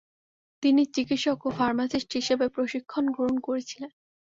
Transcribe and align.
তিনি 0.63 0.81
চিকিৎসক 0.95 1.39
ও 1.45 1.59
ফার্মাসিস্ট 1.59 2.09
হিসেবে 2.19 2.45
প্রশিক্ষণ 2.55 3.03
গ্রহণ 3.15 3.35
করেছিলেন। 3.39 3.91